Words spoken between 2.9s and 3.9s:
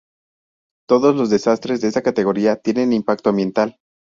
Impacto ambiental.